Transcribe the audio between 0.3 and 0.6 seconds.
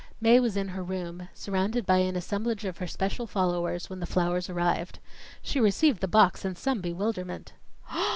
was